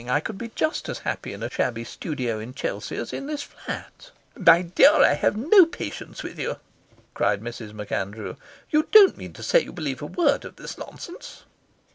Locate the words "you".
6.39-6.55, 8.71-8.87, 9.61-9.71